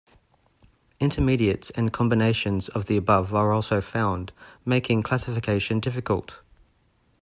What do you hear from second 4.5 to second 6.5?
making classification difficult.